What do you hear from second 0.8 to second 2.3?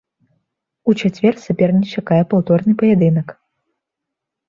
У чацвер саперніц чакае